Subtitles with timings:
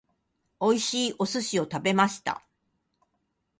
[0.59, 2.41] 美味しいお寿司を食べました。